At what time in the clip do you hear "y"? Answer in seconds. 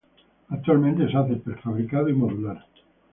2.09-2.13